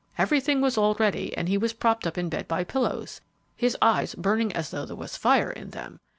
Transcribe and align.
Everything 0.17 0.61
was 0.61 0.79
all 0.79 0.95
ready, 0.95 1.37
and 1.37 1.47
he 1.47 1.59
was 1.59 1.73
propped 1.73 2.07
up 2.07 2.17
in 2.17 2.27
bed 2.27 2.47
by 2.47 2.63
pillows, 2.63 3.21
his 3.55 3.77
eyes 3.83 4.15
burning 4.15 4.51
as 4.53 4.71
though 4.71 4.83
there 4.83 4.95
was 4.95 5.15
fire 5.15 5.51
in 5.51 5.69
them. 5.69 5.99